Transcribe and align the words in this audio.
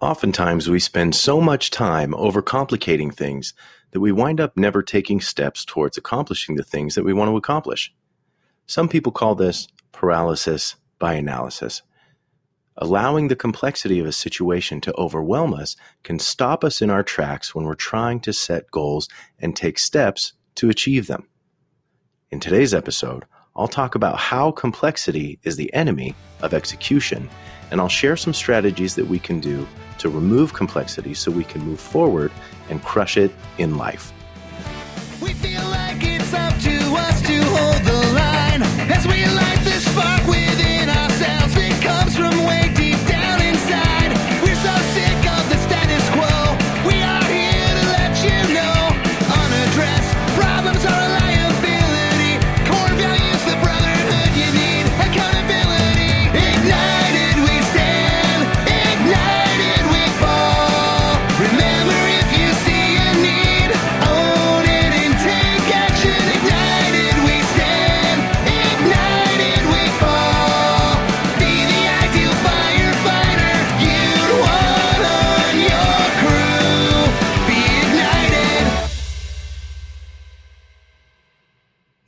Oftentimes, 0.00 0.68
we 0.68 0.80
spend 0.80 1.14
so 1.14 1.40
much 1.40 1.70
time 1.70 2.12
overcomplicating 2.12 3.14
things 3.14 3.54
that 3.92 4.00
we 4.00 4.12
wind 4.12 4.40
up 4.40 4.56
never 4.56 4.82
taking 4.82 5.20
steps 5.20 5.64
towards 5.64 5.96
accomplishing 5.96 6.56
the 6.56 6.64
things 6.64 6.94
that 6.94 7.04
we 7.04 7.12
want 7.12 7.30
to 7.30 7.36
accomplish. 7.36 7.94
Some 8.66 8.88
people 8.88 9.12
call 9.12 9.34
this 9.34 9.68
paralysis 9.92 10.76
by 10.98 11.14
analysis. 11.14 11.82
Allowing 12.76 13.28
the 13.28 13.36
complexity 13.36 14.00
of 14.00 14.06
a 14.06 14.12
situation 14.12 14.80
to 14.80 14.94
overwhelm 14.98 15.54
us 15.54 15.76
can 16.02 16.18
stop 16.18 16.64
us 16.64 16.82
in 16.82 16.90
our 16.90 17.04
tracks 17.04 17.54
when 17.54 17.64
we're 17.64 17.74
trying 17.74 18.18
to 18.20 18.32
set 18.32 18.70
goals 18.72 19.08
and 19.38 19.54
take 19.54 19.78
steps 19.78 20.32
to 20.56 20.70
achieve 20.70 21.06
them. 21.06 21.28
In 22.30 22.40
today's 22.40 22.74
episode, 22.74 23.26
I'll 23.54 23.68
talk 23.68 23.94
about 23.94 24.18
how 24.18 24.50
complexity 24.50 25.38
is 25.44 25.56
the 25.56 25.72
enemy 25.72 26.16
of 26.42 26.52
execution, 26.52 27.30
and 27.74 27.80
I'll 27.80 27.88
share 27.88 28.16
some 28.16 28.32
strategies 28.32 28.94
that 28.94 29.08
we 29.08 29.18
can 29.18 29.40
do 29.40 29.66
to 29.98 30.08
remove 30.08 30.54
complexity 30.54 31.12
so 31.12 31.32
we 31.32 31.42
can 31.42 31.60
move 31.62 31.80
forward 31.80 32.30
and 32.70 32.80
crush 32.80 33.16
it 33.16 33.32
in 33.58 33.76
life. 33.76 34.12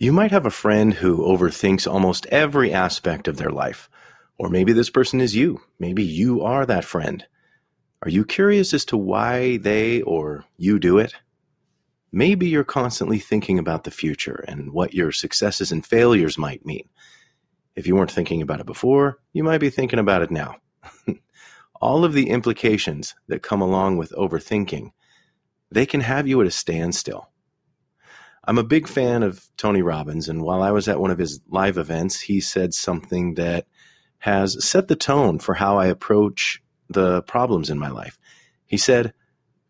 You 0.06 0.12
might 0.12 0.30
have 0.30 0.46
a 0.46 0.52
friend 0.52 0.94
who 0.94 1.26
overthinks 1.26 1.92
almost 1.92 2.26
every 2.26 2.72
aspect 2.72 3.26
of 3.26 3.38
their 3.38 3.50
life. 3.50 3.90
Or 4.38 4.48
maybe 4.48 4.72
this 4.72 4.88
person 4.88 5.20
is 5.20 5.34
you. 5.34 5.60
Maybe 5.80 6.04
you 6.04 6.42
are 6.42 6.64
that 6.64 6.84
friend. 6.84 7.26
Are 8.02 8.08
you 8.08 8.24
curious 8.24 8.72
as 8.72 8.84
to 8.84 8.96
why 8.96 9.56
they 9.56 10.02
or 10.02 10.44
you 10.58 10.78
do 10.78 10.98
it? 10.98 11.12
Maybe 12.12 12.46
you're 12.46 12.62
constantly 12.62 13.18
thinking 13.18 13.58
about 13.58 13.82
the 13.82 13.90
future 13.90 14.44
and 14.46 14.70
what 14.70 14.94
your 14.94 15.10
successes 15.10 15.72
and 15.72 15.84
failures 15.84 16.38
might 16.38 16.64
mean. 16.64 16.88
If 17.74 17.88
you 17.88 17.96
weren't 17.96 18.12
thinking 18.12 18.42
about 18.42 18.60
it 18.60 18.66
before, 18.66 19.18
you 19.32 19.42
might 19.42 19.58
be 19.58 19.70
thinking 19.70 19.98
about 19.98 20.22
it 20.22 20.30
now. 20.30 20.58
All 21.80 22.04
of 22.04 22.12
the 22.12 22.30
implications 22.30 23.16
that 23.26 23.42
come 23.42 23.60
along 23.60 23.96
with 23.96 24.12
overthinking, 24.12 24.92
they 25.72 25.84
can 25.84 26.02
have 26.02 26.28
you 26.28 26.40
at 26.42 26.46
a 26.46 26.52
standstill. 26.52 27.28
I'm 28.46 28.58
a 28.58 28.64
big 28.64 28.86
fan 28.86 29.24
of 29.24 29.44
Tony 29.56 29.82
Robbins, 29.82 30.28
and 30.28 30.40
while 30.40 30.62
I 30.62 30.70
was 30.70 30.86
at 30.86 31.00
one 31.00 31.10
of 31.10 31.18
his 31.18 31.40
live 31.48 31.78
events, 31.78 32.20
he 32.20 32.40
said 32.40 32.74
something 32.74 33.34
that 33.34 33.66
has 34.18 34.64
set 34.64 34.86
the 34.86 34.94
tone 34.94 35.40
for 35.40 35.54
how 35.54 35.78
I 35.78 35.86
approach 35.86 36.62
the 36.88 37.22
problems 37.22 37.70
in 37.70 37.78
my 37.78 37.88
life. 37.88 38.18
He 38.66 38.76
said, 38.76 39.12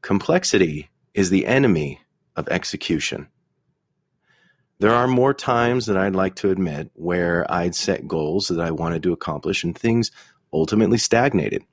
Complexity 0.03 0.91
is 1.15 1.31
the 1.31 1.47
enemy 1.47 2.01
of 2.37 2.49
execution. 2.49 3.29
There 4.79 4.95
are 4.95 5.09
more 5.09 5.33
times 5.33 5.87
that 5.87 5.97
I'd 5.97 6.15
like 6.15 6.37
to 6.37 6.51
admit 6.51 6.91
where 6.93 7.51
I'd 7.51 7.75
set 7.75 8.07
goals 8.07 8.49
that 8.49 8.61
I 8.61 8.73
wanted 8.73 9.03
to 9.05 9.13
accomplish 9.13 9.65
and 9.65 9.77
things 9.77 10.11
ultimately 10.53 10.99
stagnated. 10.99 11.65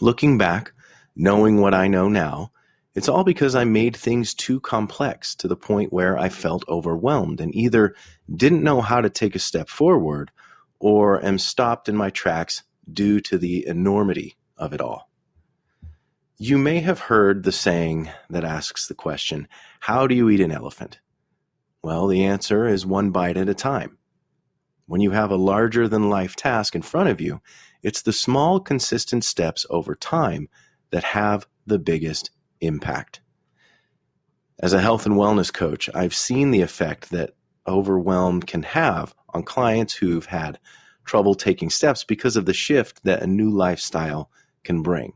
Looking 0.00 0.36
back, 0.36 0.72
knowing 1.14 1.60
what 1.60 1.74
I 1.74 1.86
know 1.86 2.08
now, 2.08 2.50
it's 2.96 3.10
all 3.10 3.24
because 3.24 3.54
I 3.54 3.64
made 3.64 3.94
things 3.94 4.32
too 4.32 4.58
complex 4.58 5.34
to 5.36 5.48
the 5.48 5.54
point 5.54 5.92
where 5.92 6.16
I 6.16 6.30
felt 6.30 6.66
overwhelmed 6.66 7.42
and 7.42 7.54
either 7.54 7.94
didn't 8.34 8.64
know 8.64 8.80
how 8.80 9.02
to 9.02 9.10
take 9.10 9.36
a 9.36 9.38
step 9.38 9.68
forward 9.68 10.30
or 10.78 11.22
am 11.22 11.38
stopped 11.38 11.90
in 11.90 11.94
my 11.94 12.08
tracks 12.08 12.62
due 12.90 13.20
to 13.20 13.36
the 13.36 13.66
enormity 13.66 14.36
of 14.56 14.72
it 14.72 14.80
all. 14.80 15.10
You 16.38 16.56
may 16.56 16.80
have 16.80 16.98
heard 16.98 17.42
the 17.42 17.52
saying 17.52 18.10
that 18.30 18.44
asks 18.44 18.88
the 18.88 18.94
question, 18.94 19.46
How 19.80 20.06
do 20.06 20.14
you 20.14 20.30
eat 20.30 20.40
an 20.40 20.50
elephant? 20.50 20.98
Well, 21.82 22.06
the 22.06 22.24
answer 22.24 22.66
is 22.66 22.86
one 22.86 23.10
bite 23.10 23.36
at 23.36 23.50
a 23.50 23.54
time. 23.54 23.98
When 24.86 25.02
you 25.02 25.10
have 25.10 25.30
a 25.30 25.36
larger 25.36 25.86
than 25.86 26.08
life 26.08 26.34
task 26.34 26.74
in 26.74 26.80
front 26.80 27.10
of 27.10 27.20
you, 27.20 27.42
it's 27.82 28.00
the 28.00 28.12
small, 28.14 28.58
consistent 28.58 29.22
steps 29.22 29.66
over 29.68 29.94
time 29.94 30.48
that 30.92 31.04
have 31.04 31.46
the 31.66 31.78
biggest 31.78 32.30
impact. 32.60 33.20
As 34.58 34.72
a 34.72 34.80
health 34.80 35.06
and 35.06 35.16
wellness 35.16 35.52
coach, 35.52 35.90
I've 35.94 36.14
seen 36.14 36.50
the 36.50 36.62
effect 36.62 37.10
that 37.10 37.34
overwhelm 37.66 38.40
can 38.40 38.62
have 38.62 39.14
on 39.30 39.42
clients 39.42 39.94
who've 39.94 40.26
had 40.26 40.58
trouble 41.04 41.34
taking 41.34 41.70
steps 41.70 42.04
because 42.04 42.36
of 42.36 42.46
the 42.46 42.54
shift 42.54 43.04
that 43.04 43.22
a 43.22 43.26
new 43.26 43.50
lifestyle 43.50 44.30
can 44.64 44.82
bring. 44.82 45.12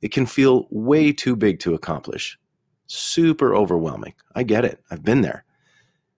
It 0.00 0.12
can 0.12 0.26
feel 0.26 0.66
way 0.70 1.12
too 1.12 1.36
big 1.36 1.58
to 1.60 1.74
accomplish, 1.74 2.38
super 2.86 3.54
overwhelming. 3.54 4.14
I 4.34 4.44
get 4.44 4.64
it, 4.64 4.80
I've 4.90 5.02
been 5.02 5.22
there. 5.22 5.44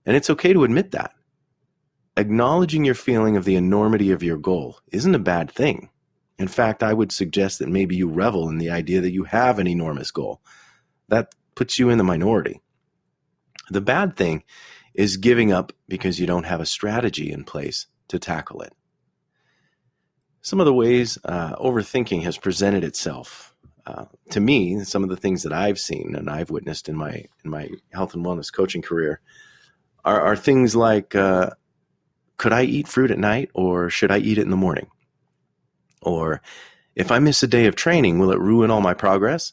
And 0.04 0.16
it's 0.16 0.31
okay 0.31 0.52
to 0.52 0.64
admit 0.64 0.91
that. 0.92 1.12
Acknowledging 2.16 2.84
your 2.84 2.94
feeling 2.94 3.37
of 3.37 3.44
the 3.44 3.56
enormity 3.56 4.10
of 4.10 4.22
your 4.22 4.37
goal 4.37 4.78
isn't 4.92 5.14
a 5.14 5.19
bad 5.19 5.50
thing. 5.50 5.88
In 6.40 6.48
fact, 6.48 6.82
I 6.82 6.92
would 6.92 7.12
suggest 7.12 7.58
that 7.58 7.68
maybe 7.68 7.94
you 7.94 8.08
revel 8.08 8.48
in 8.48 8.58
the 8.58 8.70
idea 8.70 9.00
that 9.02 9.12
you 9.12 9.24
have 9.24 9.58
an 9.58 9.68
enormous 9.68 10.10
goal. 10.10 10.40
That 11.08 11.34
puts 11.54 11.78
you 11.78 11.90
in 11.90 11.98
the 11.98 12.04
minority. 12.04 12.60
The 13.70 13.80
bad 13.80 14.16
thing 14.16 14.42
is 14.94 15.18
giving 15.18 15.52
up 15.52 15.72
because 15.86 16.18
you 16.18 16.26
don't 16.26 16.46
have 16.46 16.60
a 16.60 16.66
strategy 16.66 17.30
in 17.30 17.44
place 17.44 17.86
to 18.08 18.18
tackle 18.18 18.62
it. 18.62 18.72
Some 20.42 20.58
of 20.58 20.66
the 20.66 20.74
ways 20.74 21.18
uh, 21.24 21.54
overthinking 21.56 22.22
has 22.22 22.38
presented 22.38 22.82
itself 22.82 23.50
uh, 23.86 24.04
to 24.30 24.40
me, 24.40 24.84
some 24.84 25.02
of 25.02 25.08
the 25.08 25.16
things 25.16 25.42
that 25.42 25.52
I've 25.52 25.78
seen 25.78 26.14
and 26.14 26.28
I've 26.28 26.50
witnessed 26.50 26.88
in 26.88 26.96
my 26.96 27.24
in 27.44 27.50
my 27.50 27.68
health 27.92 28.14
and 28.14 28.24
wellness 28.24 28.52
coaching 28.52 28.82
career 28.82 29.20
are, 30.04 30.20
are 30.20 30.36
things 30.36 30.76
like, 30.76 31.14
uh, 31.14 31.50
could 32.36 32.52
I 32.52 32.62
eat 32.64 32.88
fruit 32.88 33.10
at 33.10 33.18
night 33.18 33.50
or 33.54 33.90
should 33.90 34.10
I 34.10 34.18
eat 34.18 34.38
it 34.38 34.42
in 34.42 34.50
the 34.50 34.56
morning? 34.56 34.88
Or 36.03 36.41
if 36.94 37.11
I 37.11 37.19
miss 37.19 37.43
a 37.43 37.49
day 37.49 37.66
of 37.66 37.77
training, 37.77 38.19
will 38.19 38.33
it 38.33 38.41
ruin 38.41 38.71
all 38.71 38.81
my 38.81 38.94
progress? 38.94 39.53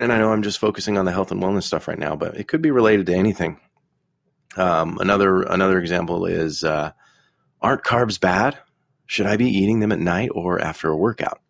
And 0.00 0.12
I 0.12 0.18
know 0.18 0.32
I'm 0.32 0.42
just 0.42 0.58
focusing 0.58 0.96
on 0.96 1.04
the 1.04 1.12
health 1.12 1.32
and 1.32 1.42
wellness 1.42 1.64
stuff 1.64 1.88
right 1.88 1.98
now, 1.98 2.14
but 2.14 2.36
it 2.36 2.46
could 2.46 2.62
be 2.62 2.70
related 2.70 3.06
to 3.06 3.14
anything. 3.14 3.60
Um, 4.56 4.98
another 4.98 5.42
another 5.42 5.78
example 5.78 6.26
is 6.26 6.64
uh, 6.64 6.92
aren't 7.60 7.84
carbs 7.84 8.20
bad? 8.20 8.58
Should 9.06 9.26
I 9.26 9.36
be 9.36 9.48
eating 9.48 9.80
them 9.80 9.92
at 9.92 9.98
night 9.98 10.30
or 10.32 10.60
after 10.60 10.88
a 10.88 10.96
workout? 10.96 11.40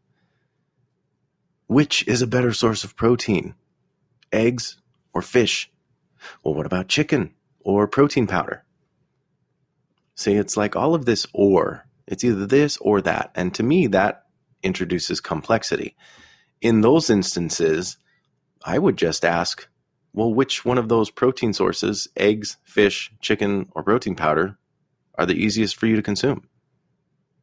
Which 1.66 2.06
is 2.06 2.22
a 2.22 2.26
better 2.26 2.52
source 2.52 2.84
of 2.84 2.96
protein, 2.96 3.54
eggs 4.32 4.80
or 5.12 5.22
fish? 5.22 5.70
Well, 6.42 6.54
what 6.54 6.66
about 6.66 6.88
chicken 6.88 7.34
or 7.60 7.86
protein 7.86 8.26
powder? 8.26 8.64
See, 10.14 10.34
it's 10.34 10.56
like 10.56 10.74
all 10.74 10.94
of 10.94 11.04
this 11.04 11.26
or 11.32 11.86
it's 12.08 12.24
either 12.24 12.46
this 12.46 12.76
or 12.78 13.00
that. 13.02 13.30
And 13.34 13.54
to 13.54 13.62
me, 13.62 13.86
that 13.88 14.24
introduces 14.62 15.20
complexity. 15.20 15.96
In 16.60 16.80
those 16.80 17.10
instances, 17.10 17.96
I 18.64 18.78
would 18.78 18.96
just 18.96 19.24
ask, 19.24 19.68
well, 20.12 20.32
which 20.32 20.64
one 20.64 20.78
of 20.78 20.88
those 20.88 21.10
protein 21.10 21.52
sources, 21.52 22.08
eggs, 22.16 22.56
fish, 22.64 23.12
chicken, 23.20 23.68
or 23.72 23.82
protein 23.82 24.16
powder, 24.16 24.58
are 25.16 25.26
the 25.26 25.34
easiest 25.34 25.76
for 25.76 25.86
you 25.86 25.96
to 25.96 26.02
consume? 26.02 26.48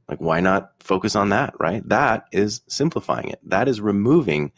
Like, 0.09 0.19
why 0.19 0.39
not 0.39 0.71
focus 0.81 1.15
on 1.15 1.29
that, 1.29 1.53
right? 1.59 1.87
That 1.87 2.25
is 2.31 2.61
simplifying 2.67 3.29
it. 3.29 3.39
That 3.43 3.67
is 3.67 3.81
removing 3.81 4.51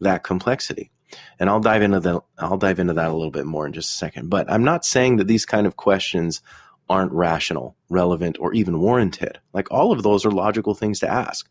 that 0.00 0.24
complexity. 0.24 0.90
And 1.38 1.48
I'll 1.48 1.60
dive 1.60 1.82
into 1.82 2.00
that. 2.00 2.22
I'll 2.38 2.58
dive 2.58 2.78
into 2.78 2.94
that 2.94 3.10
a 3.10 3.14
little 3.14 3.30
bit 3.30 3.46
more 3.46 3.66
in 3.66 3.72
just 3.72 3.94
a 3.94 3.96
second. 3.96 4.28
But 4.28 4.50
I'm 4.50 4.64
not 4.64 4.84
saying 4.84 5.16
that 5.16 5.26
these 5.26 5.46
kind 5.46 5.66
of 5.66 5.76
questions 5.76 6.42
aren't 6.88 7.12
rational, 7.12 7.76
relevant, 7.88 8.38
or 8.40 8.54
even 8.54 8.80
warranted. 8.80 9.38
Like 9.52 9.70
all 9.70 9.92
of 9.92 10.02
those 10.02 10.24
are 10.24 10.30
logical 10.30 10.74
things 10.74 11.00
to 11.00 11.10
ask. 11.10 11.48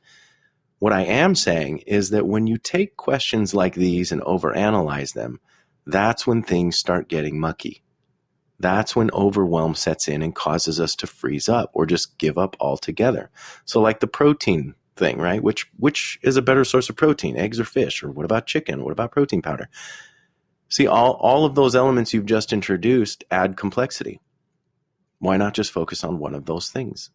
What 0.79 0.93
I 0.93 1.03
am 1.03 1.33
saying 1.35 1.79
is 1.87 2.11
that 2.11 2.27
when 2.27 2.47
you 2.47 2.57
take 2.57 2.97
questions 2.97 3.53
like 3.53 3.73
these 3.73 4.11
and 4.11 4.21
overanalyze 4.21 5.13
them, 5.13 5.39
that's 5.85 6.27
when 6.27 6.43
things 6.43 6.77
start 6.77 7.09
getting 7.09 7.39
mucky. 7.39 7.83
That's 8.59 8.95
when 8.95 9.11
overwhelm 9.11 9.75
sets 9.75 10.07
in 10.07 10.21
and 10.21 10.35
causes 10.35 10.79
us 10.79 10.95
to 10.97 11.07
freeze 11.07 11.47
up 11.47 11.71
or 11.73 11.85
just 11.85 12.17
give 12.17 12.37
up 12.37 12.55
altogether. 12.59 13.29
So, 13.65 13.81
like 13.81 13.99
the 13.99 14.07
protein 14.07 14.75
thing, 14.95 15.19
right? 15.19 15.41
Which 15.41 15.69
which 15.77 16.19
is 16.23 16.37
a 16.37 16.41
better 16.41 16.65
source 16.65 16.89
of 16.89 16.95
protein, 16.95 17.37
eggs 17.37 17.59
or 17.59 17.65
fish, 17.65 18.03
or 18.03 18.11
what 18.11 18.25
about 18.25 18.47
chicken? 18.47 18.83
What 18.83 18.91
about 18.91 19.11
protein 19.11 19.41
powder? 19.41 19.69
See, 20.69 20.87
all 20.87 21.13
all 21.13 21.45
of 21.45 21.55
those 21.55 21.75
elements 21.75 22.13
you've 22.13 22.25
just 22.25 22.51
introduced 22.51 23.23
add 23.31 23.57
complexity. 23.57 24.19
Why 25.19 25.37
not 25.37 25.53
just 25.53 25.71
focus 25.71 26.03
on 26.03 26.19
one 26.19 26.35
of 26.35 26.45
those 26.45 26.69
things? 26.69 27.09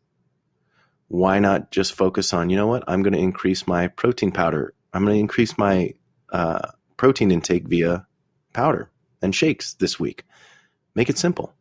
Why 1.08 1.38
not 1.38 1.70
just 1.70 1.93
focus 1.93 2.32
on, 2.32 2.50
you 2.50 2.56
know 2.56 2.66
what? 2.66 2.84
I'm 2.88 3.02
going 3.02 3.12
to 3.12 3.19
increase 3.19 3.66
my 3.66 3.88
protein 3.88 4.32
powder. 4.32 4.75
I'm 4.93 5.04
going 5.04 5.16
to 5.16 5.20
increase 5.20 5.58
my 5.58 5.94
uh, 6.32 6.69
protein 6.96 7.31
intake 7.31 7.69
via 7.69 8.06
powder 8.52 8.90
and 9.20 9.34
shakes 9.34 9.75
this 9.75 10.00
week. 10.00 10.25
Make 10.94 11.10
it 11.10 11.19
simple. 11.19 11.54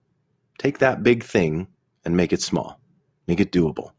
Take 0.57 0.79
that 0.79 1.03
big 1.03 1.23
thing 1.23 1.67
and 2.05 2.15
make 2.15 2.33
it 2.33 2.41
small. 2.41 2.79
Make 3.27 3.39
it 3.39 3.51
doable. 3.51 3.91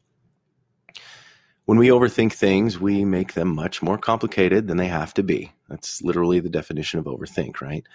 When 1.64 1.78
we 1.78 1.88
overthink 1.88 2.32
things, 2.32 2.78
we 2.78 3.04
make 3.04 3.34
them 3.34 3.54
much 3.54 3.82
more 3.82 3.96
complicated 3.96 4.66
than 4.66 4.78
they 4.78 4.88
have 4.88 5.14
to 5.14 5.22
be. 5.22 5.52
That's 5.68 6.02
literally 6.02 6.40
the 6.40 6.50
definition 6.50 6.98
of 6.98 7.06
overthink, 7.06 7.60
right? 7.60 7.86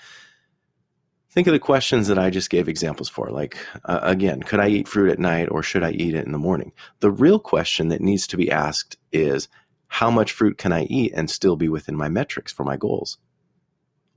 Think 1.38 1.46
of 1.46 1.54
the 1.54 1.60
questions 1.60 2.08
that 2.08 2.18
I 2.18 2.32
just 2.32 2.50
gave 2.50 2.68
examples 2.68 3.10
for. 3.10 3.30
Like, 3.30 3.60
uh, 3.86 4.00
again, 4.02 4.42
could 4.42 4.60
I 4.60 4.70
eat 4.70 4.88
fruit 4.88 5.12
at 5.12 5.20
night 5.20 5.50
or 5.52 5.62
should 5.62 5.84
I 5.84 5.92
eat 5.92 6.16
it 6.16 6.26
in 6.26 6.32
the 6.32 6.40
morning? 6.40 6.72
The 7.00 7.12
real 7.12 7.38
question 7.38 7.90
that 7.90 8.02
needs 8.02 8.26
to 8.26 8.38
be 8.38 8.50
asked 8.50 8.98
is 9.12 9.48
how 9.86 10.10
much 10.10 10.32
fruit 10.32 10.58
can 10.58 10.74
I 10.74 10.86
eat 10.86 11.14
and 11.16 11.30
still 11.30 11.56
be 11.56 11.70
within 11.70 11.96
my 11.96 12.10
metrics 12.10 12.52
for 12.52 12.64
my 12.64 12.76
goals? 12.76 13.20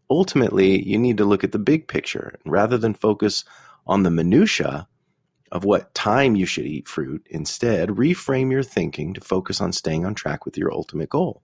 Ultimately, 0.08 0.82
you 0.82 0.96
need 0.96 1.18
to 1.18 1.26
look 1.26 1.44
at 1.44 1.52
the 1.52 1.58
big 1.58 1.88
picture 1.88 2.38
rather 2.46 2.78
than 2.78 2.94
focus 2.94 3.44
on 3.86 4.02
the 4.02 4.10
minutia 4.10 4.88
of 5.52 5.62
what 5.62 5.94
time 5.94 6.36
you 6.36 6.46
should 6.46 6.64
eat 6.64 6.88
fruit. 6.88 7.26
Instead, 7.28 7.90
reframe 7.90 8.50
your 8.50 8.62
thinking 8.62 9.12
to 9.12 9.20
focus 9.20 9.60
on 9.60 9.74
staying 9.74 10.06
on 10.06 10.14
track 10.14 10.46
with 10.46 10.56
your 10.56 10.72
ultimate 10.72 11.10
goal. 11.10 11.42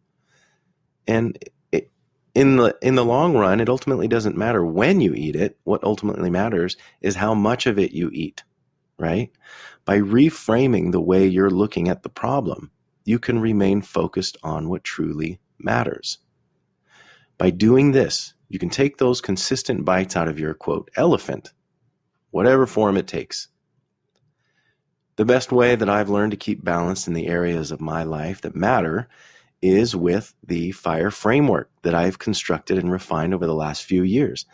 And 1.06 1.38
in 2.36 2.58
the 2.58 2.76
in 2.82 2.96
the 2.96 3.04
long 3.04 3.34
run, 3.34 3.60
it 3.60 3.68
ultimately 3.70 4.06
doesn't 4.06 4.36
matter 4.36 4.62
when 4.62 5.00
you 5.00 5.14
eat 5.14 5.34
it. 5.34 5.58
What 5.64 5.82
ultimately 5.82 6.28
matters 6.28 6.76
is 7.00 7.16
how 7.16 7.34
much 7.34 7.64
of 7.66 7.78
it 7.78 7.92
you 7.92 8.10
eat, 8.12 8.44
right? 8.98 9.32
By 9.86 10.00
reframing 10.00 10.92
the 10.92 11.00
way 11.00 11.26
you're 11.26 11.48
looking 11.48 11.88
at 11.88 12.02
the 12.02 12.10
problem, 12.10 12.70
you 13.06 13.18
can 13.18 13.38
remain 13.38 13.80
focused 13.80 14.36
on 14.42 14.68
what 14.68 14.84
truly 14.84 15.40
matters. 15.58 16.18
By 17.38 17.48
doing 17.48 17.92
this, 17.92 18.34
you 18.50 18.58
can 18.58 18.68
take 18.68 18.98
those 18.98 19.22
consistent 19.22 19.86
bites 19.86 20.14
out 20.14 20.28
of 20.28 20.38
your 20.38 20.52
quote 20.52 20.90
elephant, 20.94 21.54
whatever 22.32 22.66
form 22.66 22.98
it 22.98 23.06
takes 23.06 23.48
the 25.16 25.24
best 25.24 25.50
way 25.50 25.74
that 25.74 25.88
I've 25.88 26.10
learned 26.10 26.32
to 26.32 26.36
keep 26.36 26.62
balance 26.62 27.08
in 27.08 27.14
the 27.14 27.26
areas 27.26 27.70
of 27.70 27.80
my 27.80 28.02
life 28.04 28.42
that 28.42 28.54
matter 28.54 29.08
is 29.62 29.96
with 29.96 30.34
the 30.46 30.72
FIRE 30.72 31.10
framework 31.10 31.70
that 31.82 31.94
I've 31.94 32.18
constructed 32.18 32.78
and 32.78 32.90
refined 32.90 33.34
over 33.34 33.46
the 33.46 33.54
last 33.54 33.84
few 33.84 34.02
years. 34.02 34.46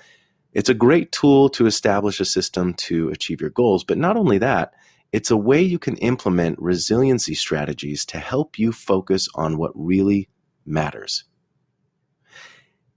It's 0.53 0.69
a 0.69 0.75
great 0.75 1.13
tool 1.13 1.49
to 1.51 1.67
establish 1.67 2.21
a 2.21 2.25
system 2.25 2.75
to 2.75 3.09
achieve 3.09 3.41
your 3.41 3.51
goals, 3.51 3.85
but 3.85 3.99
not 3.99 4.17
only 4.17 4.39
that, 4.39 4.75
it's 5.13 5.31
a 5.31 5.37
way 5.37 5.61
you 5.61 5.79
can 5.79 5.97
implement 5.97 6.59
resiliency 6.59 7.35
strategies 7.35 8.05
to 8.07 8.19
help 8.19 8.59
you 8.59 8.73
focus 8.73 9.29
on 9.35 9.59
what 9.59 9.73
really 9.75 10.29
matters. 10.65 11.25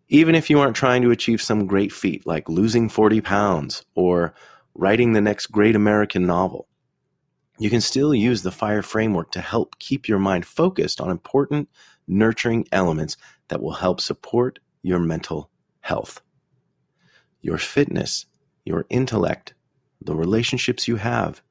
Even 0.07 0.35
if 0.35 0.49
you 0.49 0.59
aren't 0.59 0.75
trying 0.75 1.01
to 1.01 1.11
achieve 1.11 1.41
some 1.41 1.65
great 1.65 1.91
feat 1.91 2.25
like 2.25 2.47
losing 2.47 2.89
40 2.89 3.21
pounds 3.21 3.85
or 3.95 4.33
writing 4.73 5.13
the 5.13 5.21
next 5.21 5.47
great 5.47 5.75
American 5.75 6.25
novel, 6.25 6.67
you 7.57 7.69
can 7.69 7.81
still 7.81 8.13
use 8.13 8.41
the 8.41 8.51
FIRE 8.51 8.81
framework 8.81 9.31
to 9.31 9.41
help 9.41 9.79
keep 9.79 10.07
your 10.07 10.19
mind 10.19 10.45
focused 10.45 11.01
on 11.01 11.09
important, 11.09 11.69
nurturing 12.07 12.67
elements 12.71 13.17
that 13.47 13.61
will 13.61 13.73
help 13.73 14.01
support 14.01 14.59
your 14.81 14.99
mental 14.99 15.49
health. 15.81 16.21
Your 17.41 17.57
fitness, 17.57 18.25
your 18.63 18.85
intellect, 18.89 19.53
the 20.01 20.15
relationships 20.15 20.87
you 20.87 20.97
have, 20.97 21.41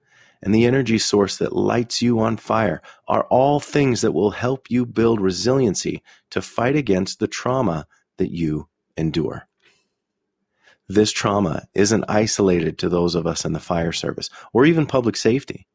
and 0.43 0.55
the 0.55 0.67
energy 0.67 0.99
source 0.99 1.39
that 1.39 1.57
lights 1.57 2.03
you 2.03 2.21
on 2.21 2.37
fire 2.37 2.83
are 3.09 3.25
all 3.25 3.61
things 3.61 4.03
that 4.03 4.13
will 4.13 4.31
help 4.31 4.71
you 4.71 4.85
build 4.85 5.21
resiliency 5.21 6.03
to 6.31 6.43
fight 6.43 6.77
against 6.77 7.19
the 7.19 7.27
trauma 7.27 7.87
that 8.19 8.31
you 8.31 8.69
endure. 8.97 9.49
This 10.87 11.13
trauma 11.13 11.67
isn't 11.75 12.05
isolated 12.09 12.79
to 12.79 12.91
those 12.91 13.15
of 13.15 13.27
us 13.27 13.47
in 13.47 13.53
the 13.55 13.61
fire 13.61 13.93
service 13.93 14.29
or 14.53 14.67
even 14.67 14.87
public 14.87 15.17
safety. 15.17 15.67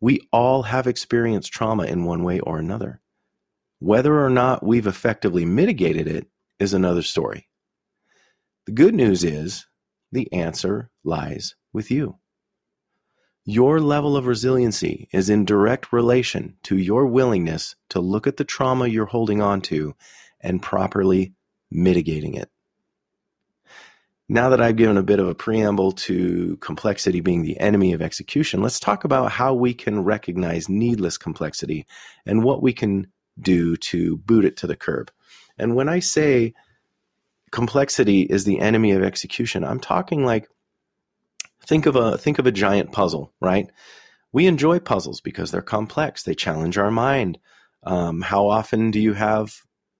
We 0.00 0.20
all 0.32 0.62
have 0.62 0.86
experienced 0.86 1.52
trauma 1.52 1.84
in 1.84 2.04
one 2.04 2.22
way 2.22 2.38
or 2.38 2.58
another. 2.58 3.00
Whether 3.78 4.24
or 4.24 4.30
not 4.30 4.64
we've 4.64 4.86
effectively 4.86 5.44
mitigated 5.44 6.08
it 6.08 6.26
is 6.58 6.74
another 6.74 7.02
story. 7.02 7.48
The 8.64 8.72
good 8.72 8.94
news 8.94 9.22
is 9.22 9.66
the 10.12 10.32
answer 10.32 10.90
lies 11.04 11.54
with 11.72 11.90
you. 11.90 12.18
Your 13.44 13.80
level 13.80 14.16
of 14.16 14.26
resiliency 14.26 15.08
is 15.12 15.30
in 15.30 15.44
direct 15.44 15.92
relation 15.92 16.56
to 16.64 16.76
your 16.76 17.06
willingness 17.06 17.76
to 17.90 18.00
look 18.00 18.26
at 18.26 18.38
the 18.38 18.44
trauma 18.44 18.88
you're 18.88 19.06
holding 19.06 19.40
on 19.40 19.60
to 19.62 19.94
and 20.40 20.60
properly 20.62 21.34
mitigating 21.70 22.34
it 22.34 22.50
now 24.28 24.48
that 24.48 24.60
I've 24.60 24.76
given 24.76 24.96
a 24.96 25.02
bit 25.02 25.20
of 25.20 25.28
a 25.28 25.34
preamble 25.34 25.92
to 25.92 26.56
complexity 26.56 27.20
being 27.20 27.42
the 27.42 27.58
enemy 27.60 27.92
of 27.92 28.02
execution, 28.02 28.60
let's 28.60 28.80
talk 28.80 29.04
about 29.04 29.30
how 29.30 29.54
we 29.54 29.72
can 29.72 30.02
recognize 30.02 30.68
needless 30.68 31.16
complexity 31.16 31.86
and 32.24 32.42
what 32.42 32.60
we 32.60 32.72
can 32.72 33.06
do 33.38 33.76
to 33.76 34.16
boot 34.18 34.44
it 34.44 34.56
to 34.58 34.66
the 34.66 34.76
curb. 34.76 35.10
And 35.58 35.74
when 35.74 35.88
I 35.88 36.00
say 36.00 36.54
complexity 37.50 38.22
is 38.22 38.44
the 38.44 38.60
enemy 38.60 38.92
of 38.92 39.02
execution, 39.02 39.64
I'm 39.64 39.80
talking 39.80 40.24
like 40.24 40.48
think 41.66 41.86
of 41.86 41.96
a 41.96 42.18
think 42.18 42.38
of 42.38 42.46
a 42.46 42.52
giant 42.52 42.92
puzzle, 42.92 43.32
right? 43.40 43.70
We 44.32 44.46
enjoy 44.46 44.80
puzzles 44.80 45.20
because 45.20 45.50
they're 45.50 45.62
complex. 45.62 46.22
They 46.22 46.34
challenge 46.34 46.78
our 46.78 46.90
mind. 46.90 47.38
Um, 47.82 48.20
how 48.20 48.48
often 48.48 48.90
do 48.90 49.00
you 49.00 49.14
have 49.14 49.54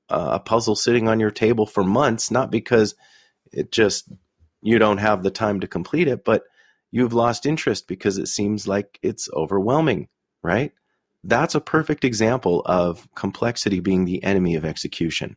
a 0.09 0.41
puzzle 0.41 0.77
sitting 0.77 1.09
on 1.09 1.21
your 1.21 1.31
table 1.31 1.67
for 1.67 1.85
months? 1.85 2.31
Not 2.31 2.51
because 2.51 2.95
it 3.53 3.73
just 3.73 4.09
you 4.63 4.79
don't 4.79 4.99
have 4.99 5.23
the 5.23 5.31
time 5.31 5.61
to 5.61 5.69
complete 5.69 6.09
it, 6.09 6.25
but 6.25 6.43
you've 6.91 7.13
lost 7.13 7.47
interest 7.47 7.89
because 7.89 8.19
it 8.19 8.27
seems 8.27 8.67
like 8.67 8.99
it's 9.03 9.29
overwhelming, 9.33 10.09
right? 10.43 10.73
That's 11.27 11.55
a 11.55 11.61
perfect 11.61 12.05
example 12.05 12.63
of 12.67 13.09
complexity 13.15 13.81
being 13.81 14.05
the 14.05 14.23
enemy 14.23 14.57
of 14.57 14.65
execution. 14.65 15.37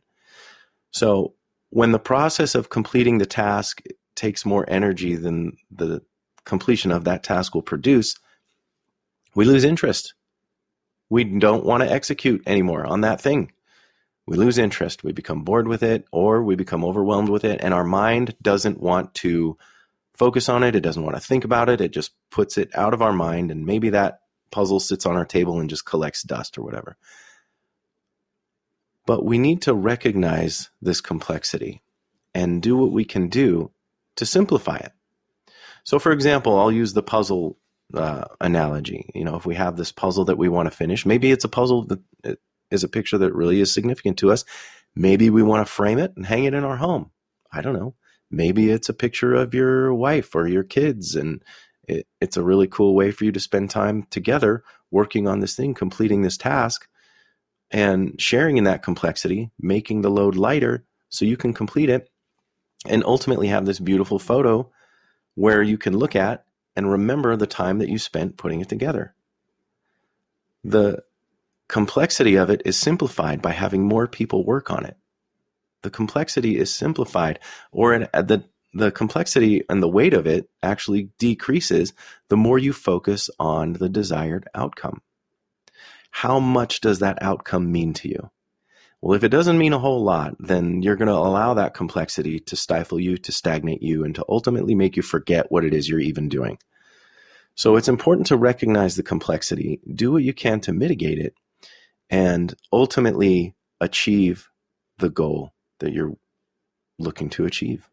So, 0.90 1.34
when 1.70 1.92
the 1.92 1.98
process 1.98 2.54
of 2.54 2.70
completing 2.70 3.18
the 3.18 3.26
task 3.26 3.82
takes 4.16 4.44
more 4.44 4.64
energy 4.68 5.14
than 5.14 5.56
the 5.70 6.02
completion 6.44 6.90
of 6.90 7.04
that 7.04 7.22
task 7.22 7.54
will 7.54 7.62
produce, 7.62 8.16
we 9.34 9.44
lose 9.44 9.62
interest. 9.64 10.14
We 11.08 11.24
don't 11.24 11.64
want 11.64 11.82
to 11.82 11.90
execute 11.90 12.42
anymore 12.46 12.86
on 12.86 13.02
that 13.02 13.20
thing 13.20 13.52
we 14.30 14.36
lose 14.36 14.58
interest, 14.58 15.02
we 15.02 15.10
become 15.10 15.42
bored 15.42 15.66
with 15.66 15.82
it, 15.82 16.06
or 16.12 16.40
we 16.44 16.54
become 16.54 16.84
overwhelmed 16.84 17.28
with 17.28 17.44
it, 17.44 17.60
and 17.64 17.74
our 17.74 17.82
mind 17.82 18.36
doesn't 18.40 18.78
want 18.80 19.12
to 19.14 19.58
focus 20.14 20.48
on 20.48 20.62
it. 20.62 20.76
It 20.76 20.82
doesn't 20.82 21.02
want 21.02 21.16
to 21.16 21.20
think 21.20 21.42
about 21.44 21.68
it. 21.68 21.80
It 21.80 21.92
just 21.92 22.12
puts 22.30 22.56
it 22.56 22.70
out 22.76 22.94
of 22.94 23.02
our 23.02 23.12
mind, 23.12 23.50
and 23.50 23.66
maybe 23.66 23.90
that 23.90 24.20
puzzle 24.50 24.80
sits 24.80 25.06
on 25.06 25.16
our 25.16 25.24
table 25.24 25.60
and 25.60 25.70
just 25.70 25.86
collects 25.86 26.22
dust 26.22 26.58
or 26.58 26.62
whatever. 26.62 26.96
But 29.06 29.24
we 29.24 29.38
need 29.38 29.62
to 29.62 29.74
recognize 29.74 30.70
this 30.80 31.00
complexity 31.00 31.82
and 32.34 32.62
do 32.62 32.76
what 32.76 32.92
we 32.92 33.04
can 33.04 33.28
do 33.28 33.70
to 34.16 34.26
simplify 34.26 34.76
it. 34.76 34.92
So, 35.84 35.98
for 35.98 36.12
example, 36.12 36.58
I'll 36.58 36.70
use 36.70 36.92
the 36.92 37.02
puzzle 37.02 37.58
uh, 37.94 38.24
analogy. 38.40 39.10
You 39.14 39.24
know, 39.24 39.36
if 39.36 39.46
we 39.46 39.54
have 39.56 39.76
this 39.76 39.92
puzzle 39.92 40.26
that 40.26 40.38
we 40.38 40.48
want 40.48 40.70
to 40.70 40.76
finish, 40.76 41.06
maybe 41.06 41.30
it's 41.30 41.44
a 41.44 41.48
puzzle 41.48 41.86
that 41.86 42.38
is 42.70 42.84
a 42.84 42.88
picture 42.88 43.18
that 43.18 43.34
really 43.34 43.60
is 43.60 43.72
significant 43.72 44.18
to 44.18 44.30
us. 44.30 44.44
Maybe 44.94 45.30
we 45.30 45.42
want 45.42 45.66
to 45.66 45.72
frame 45.72 45.98
it 45.98 46.12
and 46.16 46.24
hang 46.26 46.44
it 46.44 46.54
in 46.54 46.64
our 46.64 46.76
home. 46.76 47.10
I 47.52 47.62
don't 47.62 47.74
know. 47.74 47.94
Maybe 48.30 48.70
it's 48.70 48.88
a 48.88 48.94
picture 48.94 49.34
of 49.34 49.54
your 49.54 49.92
wife 49.92 50.34
or 50.34 50.46
your 50.46 50.62
kids, 50.62 51.16
and 51.16 51.42
it, 51.90 52.06
it's 52.20 52.36
a 52.36 52.42
really 52.42 52.68
cool 52.68 52.94
way 52.94 53.10
for 53.10 53.24
you 53.24 53.32
to 53.32 53.40
spend 53.40 53.70
time 53.70 54.04
together 54.04 54.62
working 54.90 55.26
on 55.26 55.40
this 55.40 55.56
thing, 55.56 55.74
completing 55.74 56.22
this 56.22 56.36
task, 56.36 56.88
and 57.70 58.20
sharing 58.20 58.56
in 58.56 58.64
that 58.64 58.82
complexity, 58.82 59.50
making 59.60 60.02
the 60.02 60.10
load 60.10 60.36
lighter 60.36 60.84
so 61.08 61.24
you 61.24 61.36
can 61.36 61.52
complete 61.52 61.90
it 61.90 62.10
and 62.86 63.04
ultimately 63.04 63.48
have 63.48 63.66
this 63.66 63.78
beautiful 63.78 64.18
photo 64.18 64.70
where 65.34 65.62
you 65.62 65.78
can 65.78 65.96
look 65.96 66.16
at 66.16 66.44
and 66.76 66.90
remember 66.90 67.36
the 67.36 67.46
time 67.46 67.78
that 67.78 67.88
you 67.88 67.98
spent 67.98 68.36
putting 68.36 68.60
it 68.60 68.68
together. 68.68 69.14
The 70.64 71.02
complexity 71.68 72.36
of 72.36 72.50
it 72.50 72.62
is 72.64 72.76
simplified 72.76 73.42
by 73.42 73.52
having 73.52 73.84
more 73.84 74.06
people 74.06 74.44
work 74.44 74.70
on 74.70 74.84
it. 74.84 74.96
The 75.82 75.90
complexity 75.90 76.58
is 76.58 76.74
simplified, 76.74 77.38
or 77.72 77.94
at 77.94 78.28
the 78.28 78.44
the 78.72 78.90
complexity 78.90 79.64
and 79.68 79.82
the 79.82 79.88
weight 79.88 80.14
of 80.14 80.26
it 80.26 80.48
actually 80.62 81.10
decreases 81.18 81.92
the 82.28 82.36
more 82.36 82.58
you 82.58 82.72
focus 82.72 83.30
on 83.38 83.72
the 83.72 83.88
desired 83.88 84.48
outcome. 84.54 85.02
How 86.10 86.40
much 86.40 86.80
does 86.80 87.00
that 87.00 87.22
outcome 87.22 87.70
mean 87.70 87.94
to 87.94 88.08
you? 88.08 88.30
Well, 89.00 89.16
if 89.16 89.24
it 89.24 89.30
doesn't 89.30 89.58
mean 89.58 89.72
a 89.72 89.78
whole 89.78 90.02
lot, 90.02 90.36
then 90.38 90.82
you're 90.82 90.96
going 90.96 91.08
to 91.08 91.14
allow 91.14 91.54
that 91.54 91.72
complexity 91.74 92.38
to 92.40 92.56
stifle 92.56 93.00
you, 93.00 93.16
to 93.18 93.32
stagnate 93.32 93.82
you, 93.82 94.04
and 94.04 94.14
to 94.16 94.24
ultimately 94.28 94.74
make 94.74 94.96
you 94.96 95.02
forget 95.02 95.50
what 95.50 95.64
it 95.64 95.72
is 95.72 95.88
you're 95.88 96.00
even 96.00 96.28
doing. 96.28 96.58
So 97.54 97.76
it's 97.76 97.88
important 97.88 98.26
to 98.28 98.36
recognize 98.36 98.96
the 98.96 99.02
complexity, 99.02 99.80
do 99.92 100.12
what 100.12 100.22
you 100.22 100.34
can 100.34 100.60
to 100.60 100.72
mitigate 100.72 101.18
it, 101.18 101.34
and 102.10 102.54
ultimately 102.72 103.54
achieve 103.80 104.48
the 104.98 105.10
goal 105.10 105.52
that 105.78 105.92
you're 105.92 106.16
looking 106.98 107.30
to 107.30 107.46
achieve. 107.46 107.88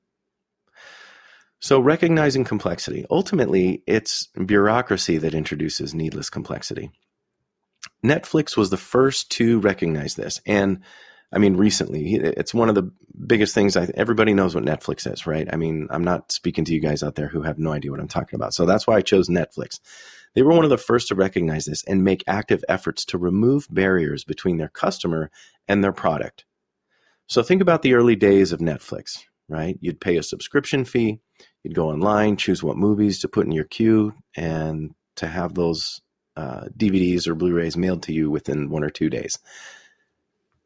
So, 1.60 1.80
recognizing 1.80 2.44
complexity. 2.44 3.06
Ultimately, 3.10 3.84
it's 3.88 4.28
bureaucracy 4.46 5.18
that 5.20 5.34
introduces 5.34 5.94
needless 5.94 6.30
complexity. 6.30 6.92
Netflix 8.06 8.56
was 8.56 8.70
the 8.70 8.78
first 8.78 9.32
to 9.32 9.60
recognize 9.60 10.16
this. 10.16 10.40
And 10.46 10.82
I 11.32 11.40
mean, 11.40 11.58
recently, 11.58 12.14
it's 12.14 12.54
one 12.54 12.70
of 12.70 12.76
the 12.76 12.92
biggest 13.26 13.54
things. 13.54 13.76
I, 13.76 13.90
everybody 13.96 14.34
knows 14.34 14.56
what 14.56 14.64
Netflix 14.64 15.12
is, 15.12 15.28
right? 15.28 15.48
I 15.52 15.58
mean, 15.58 15.88
I'm 15.90 16.04
not 16.04 16.32
speaking 16.32 16.64
to 16.66 16.74
you 16.74 16.80
guys 16.80 17.04
out 17.04 17.16
there 17.16 17.28
who 17.28 17.42
have 17.42 17.60
no 17.60 17.74
idea 17.74 17.92
what 17.92 18.00
I'm 18.00 18.08
talking 18.08 18.38
about. 18.38 18.54
So 18.54 18.66
that's 18.66 18.88
why 18.88 18.96
I 18.96 19.02
chose 19.02 19.28
Netflix. 19.28 19.80
They 20.36 20.42
were 20.42 20.54
one 20.54 20.64
of 20.64 20.70
the 20.70 20.78
first 20.78 21.10
to 21.10 21.16
recognize 21.16 21.66
this 21.66 21.84
and 21.84 22.04
make 22.04 22.24
active 22.28 22.64
efforts 22.70 23.04
to 23.06 23.18
remove 23.18 23.68
barriers 23.70 24.24
between 24.24 24.58
their 24.58 24.70
customer 24.70 25.30
and 25.68 25.84
their 25.84 25.92
product. 25.92 26.46
So 27.28 27.44
think 27.44 27.62
about 27.62 27.82
the 27.82 27.96
early 27.96 28.16
days 28.16 28.54
of 28.54 28.60
Netflix, 28.60 29.24
right? 29.50 29.78
You'd 29.82 30.00
pay 30.00 30.16
a 30.16 30.24
subscription 30.24 30.86
fee, 30.86 31.20
you'd 31.64 31.76
go 31.76 31.90
online, 31.90 32.38
choose 32.38 32.64
what 32.64 32.78
movies 32.78 33.20
to 33.20 33.28
put 33.28 33.46
in 33.46 33.52
your 33.52 33.66
queue, 33.66 34.14
and 34.36 34.94
to 35.18 35.28
have 35.28 35.54
those 35.54 36.02
uh, 36.36 36.66
DVDs 36.78 37.28
or 37.28 37.36
Blu-rays 37.36 37.76
mailed 37.76 38.04
to 38.04 38.14
you 38.14 38.30
within 38.30 38.70
one 38.70 38.84
or 38.84 38.90
two 38.90 39.10
days. 39.10 39.40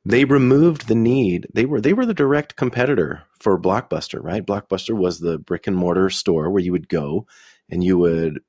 They 0.04 0.26
removed 0.26 0.88
the 0.88 0.96
need. 0.96 1.48
They 1.54 1.66
were 1.66 1.80
they 1.80 1.94
were 1.94 2.06
the 2.06 2.14
direct 2.14 2.56
competitor 2.56 3.24
for 3.40 3.60
Blockbuster, 3.60 4.22
right? 4.22 4.46
Blockbuster 4.46 4.98
was 4.98 5.20
the 5.20 5.38
brick 5.38 5.68
and 5.68 5.78
mortar 5.78 6.10
store 6.10 6.50
where 6.50 6.64
you 6.64 6.72
would 6.72 6.90
go 6.90 7.28
and 7.70 7.84
you 7.84 7.98
would 7.98 8.42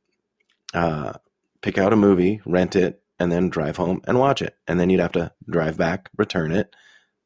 uh, 0.72 1.12
pick 1.60 1.78
out 1.78 1.92
a 1.92 1.96
movie, 1.96 2.40
rent 2.46 2.74
it, 2.74 3.02
and 3.18 3.30
then 3.30 3.50
drive 3.50 3.76
home 3.76 4.00
and 4.06 4.18
watch 4.18 4.42
it, 4.42 4.56
and 4.66 4.80
then 4.80 4.90
you'd 4.90 5.00
have 5.00 5.12
to 5.12 5.30
drive 5.48 5.76
back, 5.76 6.10
return 6.16 6.52
it, 6.52 6.74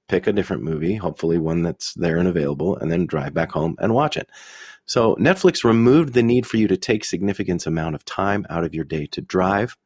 pick 0.08 0.26
a 0.26 0.32
different 0.32 0.62
movie, 0.62 0.94
hopefully 0.94 1.38
one 1.38 1.62
that's 1.62 1.94
there 1.94 2.18
and 2.18 2.28
available, 2.28 2.76
and 2.76 2.90
then 2.90 3.06
drive 3.06 3.34
back 3.34 3.52
home 3.52 3.76
and 3.78 3.94
watch 3.94 4.16
it. 4.16 4.28
So 4.86 5.16
Netflix 5.16 5.64
removed 5.64 6.14
the 6.14 6.22
need 6.22 6.46
for 6.46 6.58
you 6.58 6.68
to 6.68 6.76
take 6.76 7.04
significant 7.04 7.66
amount 7.66 7.94
of 7.94 8.04
time 8.04 8.46
out 8.48 8.64
of 8.64 8.74
your 8.74 8.84
day 8.84 9.06
to 9.12 9.20
drive 9.20 9.76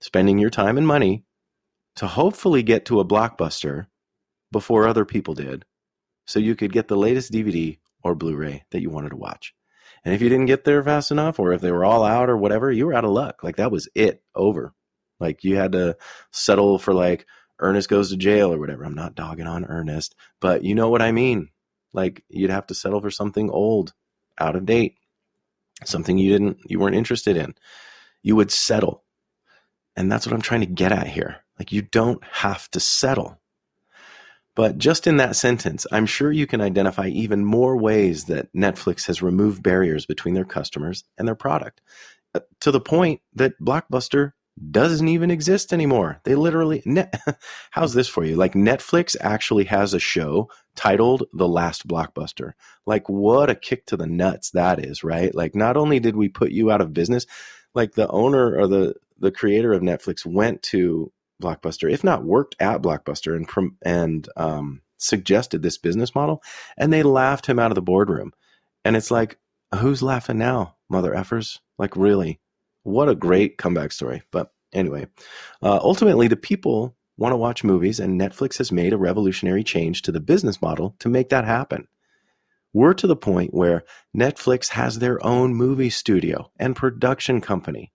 spending 0.00 0.38
your 0.38 0.50
time 0.50 0.76
and 0.76 0.86
money 0.86 1.24
to 1.96 2.06
hopefully 2.06 2.62
get 2.62 2.86
to 2.86 3.00
a 3.00 3.04
blockbuster 3.04 3.86
before 4.50 4.86
other 4.86 5.04
people 5.04 5.34
did 5.34 5.64
so 6.26 6.38
you 6.38 6.54
could 6.54 6.72
get 6.72 6.88
the 6.88 6.96
latest 6.96 7.32
DVD 7.32 7.78
or 8.02 8.14
Blu 8.14 8.36
ray 8.36 8.64
that 8.70 8.82
you 8.82 8.90
wanted 8.90 9.10
to 9.10 9.16
watch. 9.16 9.54
And 10.04 10.14
if 10.14 10.20
you 10.20 10.28
didn't 10.28 10.46
get 10.46 10.64
there 10.64 10.82
fast 10.82 11.10
enough, 11.10 11.38
or 11.38 11.52
if 11.52 11.60
they 11.60 11.72
were 11.72 11.84
all 11.84 12.04
out 12.04 12.28
or 12.28 12.36
whatever, 12.36 12.70
you 12.70 12.86
were 12.86 12.94
out 12.94 13.04
of 13.04 13.10
luck. 13.10 13.42
Like 13.42 13.56
that 13.56 13.72
was 13.72 13.88
it, 13.94 14.22
over. 14.34 14.74
Like 15.20 15.44
you 15.44 15.56
had 15.56 15.72
to 15.72 15.96
settle 16.30 16.78
for 16.78 16.92
like 16.92 17.26
Ernest 17.60 17.88
goes 17.88 18.10
to 18.10 18.16
jail 18.16 18.52
or 18.52 18.58
whatever. 18.58 18.84
I'm 18.84 18.94
not 18.94 19.14
dogging 19.14 19.46
on 19.46 19.64
Ernest, 19.64 20.14
but 20.40 20.64
you 20.64 20.74
know 20.74 20.88
what 20.88 21.02
I 21.02 21.12
mean. 21.12 21.50
Like 21.92 22.24
you'd 22.28 22.50
have 22.50 22.66
to 22.68 22.74
settle 22.74 23.00
for 23.00 23.10
something 23.10 23.50
old, 23.50 23.92
out 24.38 24.56
of 24.56 24.66
date, 24.66 24.96
something 25.84 26.18
you 26.18 26.32
didn't, 26.32 26.58
you 26.66 26.80
weren't 26.80 26.96
interested 26.96 27.36
in. 27.36 27.54
You 28.22 28.36
would 28.36 28.50
settle 28.50 29.04
and 29.96 30.10
that's 30.10 30.26
what 30.26 30.34
I'm 30.34 30.42
trying 30.42 30.60
to 30.60 30.66
get 30.66 30.92
at 30.92 31.06
here. 31.06 31.36
Like, 31.58 31.72
you 31.72 31.82
don't 31.82 32.22
have 32.24 32.68
to 32.72 32.80
settle. 32.80 33.40
But 34.56 34.78
just 34.78 35.06
in 35.06 35.16
that 35.16 35.36
sentence, 35.36 35.86
I'm 35.90 36.06
sure 36.06 36.30
you 36.30 36.46
can 36.46 36.60
identify 36.60 37.08
even 37.08 37.44
more 37.44 37.76
ways 37.76 38.24
that 38.24 38.52
Netflix 38.52 39.06
has 39.06 39.22
removed 39.22 39.62
barriers 39.62 40.06
between 40.06 40.34
their 40.34 40.44
customers 40.44 41.04
and 41.18 41.26
their 41.26 41.34
product 41.34 41.80
uh, 42.34 42.40
to 42.60 42.70
the 42.70 42.80
point 42.80 43.20
that 43.34 43.60
Blockbuster 43.60 44.32
doesn't 44.70 45.08
even 45.08 45.30
exist 45.30 45.72
anymore. 45.72 46.20
They 46.24 46.34
literally, 46.34 46.82
how's 47.70 47.94
this 47.94 48.08
for 48.08 48.24
you? 48.24 48.36
Like, 48.36 48.54
Netflix 48.54 49.16
actually 49.20 49.64
has 49.64 49.94
a 49.94 49.98
show 49.98 50.48
titled 50.76 51.24
The 51.32 51.48
Last 51.48 51.88
Blockbuster. 51.88 52.52
Like, 52.86 53.08
what 53.08 53.50
a 53.50 53.54
kick 53.54 53.86
to 53.86 53.96
the 53.96 54.06
nuts 54.06 54.50
that 54.50 54.84
is, 54.84 55.02
right? 55.02 55.34
Like, 55.34 55.54
not 55.54 55.76
only 55.76 55.98
did 56.00 56.16
we 56.16 56.28
put 56.28 56.52
you 56.52 56.70
out 56.70 56.80
of 56.80 56.94
business, 56.94 57.26
like 57.74 57.94
the 57.94 58.08
owner 58.08 58.56
or 58.56 58.66
the 58.66 58.94
the 59.18 59.30
creator 59.30 59.72
of 59.72 59.82
Netflix 59.82 60.26
went 60.26 60.62
to 60.62 61.12
Blockbuster, 61.42 61.90
if 61.90 62.04
not 62.04 62.24
worked 62.24 62.56
at 62.60 62.82
Blockbuster, 62.82 63.36
and 63.36 63.72
and 63.82 64.28
um, 64.36 64.82
suggested 64.98 65.62
this 65.62 65.78
business 65.78 66.14
model, 66.14 66.42
and 66.76 66.92
they 66.92 67.02
laughed 67.02 67.46
him 67.46 67.58
out 67.58 67.70
of 67.70 67.74
the 67.74 67.82
boardroom. 67.82 68.32
And 68.84 68.96
it's 68.96 69.10
like, 69.10 69.38
who's 69.74 70.02
laughing 70.02 70.38
now, 70.38 70.76
mother 70.88 71.12
effers? 71.12 71.58
Like, 71.78 71.96
really? 71.96 72.40
What 72.84 73.08
a 73.08 73.14
great 73.14 73.58
comeback 73.58 73.92
story. 73.92 74.22
But 74.30 74.52
anyway, 74.72 75.08
uh, 75.62 75.80
ultimately, 75.82 76.28
the 76.28 76.36
people 76.36 76.94
want 77.16 77.32
to 77.32 77.36
watch 77.36 77.64
movies, 77.64 77.98
and 77.98 78.20
Netflix 78.20 78.58
has 78.58 78.70
made 78.70 78.92
a 78.92 78.98
revolutionary 78.98 79.64
change 79.64 80.02
to 80.02 80.12
the 80.12 80.20
business 80.20 80.60
model 80.60 80.94
to 81.00 81.08
make 81.08 81.30
that 81.30 81.44
happen. 81.44 81.88
We're 82.72 82.94
to 82.94 83.06
the 83.06 83.16
point 83.16 83.54
where 83.54 83.84
Netflix 84.16 84.68
has 84.70 84.98
their 84.98 85.24
own 85.24 85.54
movie 85.54 85.90
studio 85.90 86.50
and 86.58 86.76
production 86.76 87.40
company. 87.40 87.92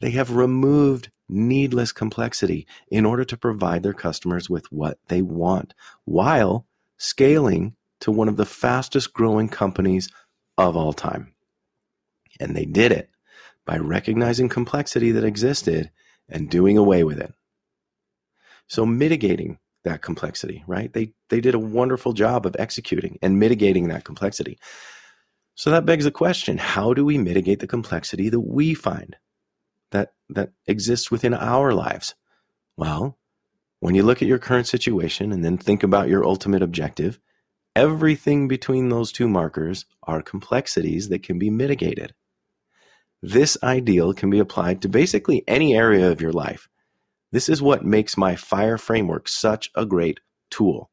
They 0.00 0.10
have 0.10 0.32
removed 0.32 1.10
needless 1.28 1.92
complexity 1.92 2.66
in 2.90 3.04
order 3.04 3.24
to 3.24 3.36
provide 3.36 3.82
their 3.82 3.92
customers 3.92 4.48
with 4.48 4.70
what 4.72 4.98
they 5.08 5.22
want 5.22 5.74
while 6.04 6.66
scaling 6.98 7.76
to 8.00 8.10
one 8.10 8.28
of 8.28 8.36
the 8.36 8.46
fastest 8.46 9.12
growing 9.12 9.48
companies 9.48 10.08
of 10.56 10.76
all 10.76 10.92
time. 10.92 11.34
And 12.40 12.56
they 12.56 12.64
did 12.64 12.92
it 12.92 13.10
by 13.66 13.76
recognizing 13.76 14.48
complexity 14.48 15.12
that 15.12 15.24
existed 15.24 15.90
and 16.28 16.48
doing 16.48 16.78
away 16.78 17.04
with 17.04 17.18
it. 17.18 17.34
So 18.68 18.86
mitigating 18.86 19.58
that 19.84 20.02
complexity, 20.02 20.64
right? 20.66 20.92
They 20.92 21.12
they 21.28 21.40
did 21.40 21.54
a 21.54 21.58
wonderful 21.58 22.14
job 22.14 22.46
of 22.46 22.56
executing 22.58 23.18
and 23.20 23.38
mitigating 23.38 23.88
that 23.88 24.04
complexity. 24.04 24.58
So 25.54 25.70
that 25.70 25.86
begs 25.86 26.04
the 26.04 26.10
question, 26.10 26.58
how 26.58 26.94
do 26.94 27.04
we 27.04 27.18
mitigate 27.18 27.60
the 27.60 27.66
complexity 27.66 28.28
that 28.28 28.40
we 28.40 28.74
find? 28.74 29.16
that 29.90 30.12
that 30.30 30.50
exists 30.66 31.10
within 31.10 31.34
our 31.34 31.72
lives? 31.72 32.14
Well, 32.76 33.18
when 33.80 33.94
you 33.94 34.02
look 34.02 34.22
at 34.22 34.28
your 34.28 34.38
current 34.38 34.66
situation 34.66 35.32
and 35.32 35.44
then 35.44 35.58
think 35.58 35.82
about 35.82 36.08
your 36.08 36.24
ultimate 36.24 36.62
objective, 36.62 37.18
everything 37.74 38.48
between 38.48 38.88
those 38.88 39.12
two 39.12 39.28
markers 39.28 39.86
are 40.02 40.22
complexities 40.22 41.08
that 41.08 41.22
can 41.22 41.38
be 41.38 41.50
mitigated. 41.50 42.14
This 43.26 43.58
ideal 43.60 44.14
can 44.14 44.30
be 44.30 44.38
applied 44.38 44.82
to 44.82 44.88
basically 44.88 45.42
any 45.48 45.74
area 45.74 46.12
of 46.12 46.20
your 46.20 46.30
life. 46.30 46.68
This 47.32 47.48
is 47.48 47.60
what 47.60 47.84
makes 47.84 48.16
my 48.16 48.36
FIRE 48.36 48.78
framework 48.78 49.26
such 49.26 49.68
a 49.74 49.84
great 49.84 50.20
tool. 50.48 50.90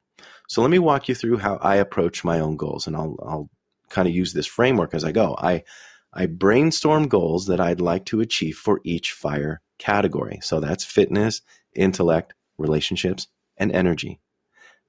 So 0.48 0.64
let 0.64 0.72
me 0.72 0.80
walk 0.80 1.08
you 1.08 1.14
through 1.14 1.38
how 1.38 1.58
I 1.58 1.76
approach 1.76 2.24
my 2.24 2.40
own 2.40 2.58
goals, 2.58 2.88
and 2.88 2.96
I'll, 2.96 3.16
I'll 3.24 3.50
kind 3.90 4.08
of 4.08 4.16
use 4.16 4.34
this 4.34 4.48
framework 4.48 4.96
as 4.96 5.04
I 5.04 5.12
go. 5.12 5.36
I 5.38 5.64
I 6.12 6.26
brainstorm 6.26 7.08
goals 7.08 7.46
that 7.46 7.60
I'd 7.60 7.80
like 7.80 8.06
to 8.06 8.22
achieve 8.22 8.58
for 8.58 8.82
each 8.84 9.12
fire 9.12 9.62
category. 9.78 10.40
So 10.42 10.60
that's 10.60 10.84
fitness, 10.84 11.44
intellect, 11.76 12.34
relationships, 12.58 13.28
and 13.58 13.72
energy. 13.72 14.22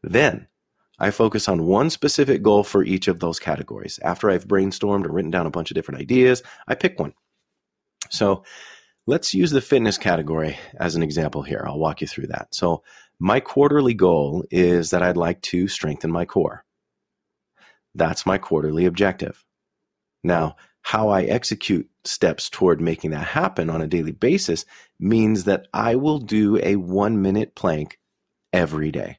Then 0.02 0.48
I 0.98 1.10
focus 1.10 1.46
on 1.50 1.66
one 1.66 1.90
specific 1.90 2.40
goal 2.40 2.64
for 2.64 2.82
each 2.82 3.06
of 3.06 3.20
those 3.20 3.38
categories. 3.38 4.00
After 4.02 4.30
I've 4.30 4.48
brainstormed 4.48 5.04
and 5.04 5.12
written 5.12 5.30
down 5.30 5.44
a 5.44 5.50
bunch 5.50 5.70
of 5.70 5.74
different 5.74 6.00
ideas, 6.00 6.42
I 6.66 6.74
pick 6.74 6.98
one. 6.98 7.12
So 8.10 8.44
let's 9.06 9.34
use 9.34 9.50
the 9.50 9.60
fitness 9.60 9.98
category 9.98 10.56
as 10.78 10.96
an 10.96 11.02
example 11.02 11.42
here. 11.42 11.64
I'll 11.66 11.78
walk 11.78 12.00
you 12.00 12.06
through 12.06 12.28
that. 12.28 12.54
So 12.54 12.82
my 13.18 13.40
quarterly 13.40 13.94
goal 13.94 14.44
is 14.50 14.90
that 14.90 15.02
I'd 15.02 15.16
like 15.16 15.40
to 15.42 15.68
strengthen 15.68 16.10
my 16.10 16.24
core. 16.24 16.64
That's 17.94 18.26
my 18.26 18.38
quarterly 18.38 18.86
objective. 18.86 19.44
Now, 20.22 20.56
how 20.82 21.08
I 21.08 21.22
execute 21.22 21.88
steps 22.04 22.50
toward 22.50 22.80
making 22.80 23.12
that 23.12 23.26
happen 23.26 23.70
on 23.70 23.80
a 23.80 23.86
daily 23.86 24.12
basis 24.12 24.64
means 24.98 25.44
that 25.44 25.66
I 25.72 25.94
will 25.96 26.18
do 26.18 26.58
a 26.62 26.76
one 26.76 27.22
minute 27.22 27.54
plank 27.54 27.98
every 28.52 28.90
day. 28.90 29.18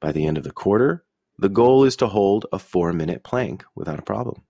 By 0.00 0.12
the 0.12 0.26
end 0.26 0.36
of 0.36 0.44
the 0.44 0.52
quarter, 0.52 1.04
the 1.38 1.48
goal 1.48 1.84
is 1.84 1.96
to 1.96 2.06
hold 2.06 2.46
a 2.52 2.58
four 2.58 2.92
minute 2.92 3.22
plank 3.24 3.64
without 3.74 3.98
a 3.98 4.02
problem. 4.02 4.42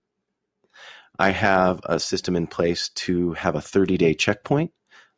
I 1.18 1.30
have 1.30 1.80
a 1.84 2.00
system 2.00 2.36
in 2.36 2.46
place 2.46 2.88
to 2.90 3.32
have 3.34 3.54
a 3.54 3.60
30 3.60 3.96
day 3.96 4.14
checkpoint, 4.14 4.72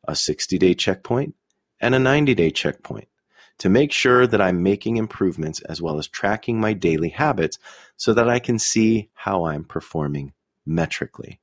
a 0.07 0.17
60 0.17 0.59
day 0.59 0.75
checkpoint, 0.75 1.35
and 1.81 1.95
a 1.95 1.99
90 1.99 2.35
day 2.35 2.51
checkpoint 2.51 3.09
to 3.59 3.69
make 3.69 3.93
sure 3.93 4.27
that 4.27 4.41
I'm 4.41 4.63
making 4.63 4.97
improvements 4.97 5.61
as 5.61 5.81
well 5.81 5.99
as 5.99 6.09
tracking 6.09 6.61
my 6.61 6.73
daily 6.73 7.11
habits 7.11 7.59
so 7.97 8.13
that 8.15 8.29
I 8.29 8.39
can 8.39 8.59
see 8.59 9.11
how 9.15 9.47
I'm 9.47 9.65
performing 9.65 10.33
metrically. 10.67 11.41